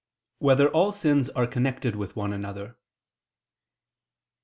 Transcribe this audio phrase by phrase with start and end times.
[0.39, 2.75] 1] Whether All Sins Are Connected with One Another?